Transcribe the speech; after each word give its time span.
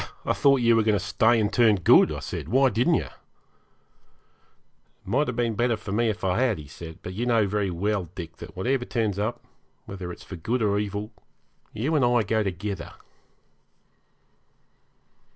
'I 0.25 0.33
thought 0.33 0.61
you 0.61 0.75
were 0.75 0.81
going 0.81 0.97
to 0.97 1.05
stay 1.05 1.39
and 1.39 1.53
turn 1.53 1.75
good,' 1.75 2.11
I 2.11 2.21
said. 2.21 2.49
'Why 2.49 2.71
didn't 2.71 2.95
you?' 2.95 3.03
'It 3.03 3.11
might 5.05 5.27
have 5.27 5.35
been 5.35 5.53
better 5.53 5.77
for 5.77 5.91
me 5.91 6.09
if 6.09 6.23
I 6.23 6.39
had,' 6.39 6.57
he 6.57 6.65
said, 6.67 6.97
'but 7.03 7.13
you 7.13 7.27
know 7.27 7.45
very 7.45 7.69
well, 7.69 8.05
Dick, 8.15 8.37
that 8.37 8.55
whatever 8.57 8.83
turns 8.83 9.19
up, 9.19 9.45
whether 9.85 10.11
it's 10.11 10.23
for 10.23 10.37
good 10.37 10.63
or 10.63 10.79
evil, 10.79 11.11
you 11.71 11.93
and 11.95 12.03
I 12.03 12.23
go 12.23 12.41
together.' 12.41 12.93